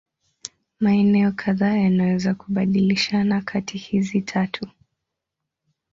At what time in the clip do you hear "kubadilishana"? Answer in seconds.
2.35-3.41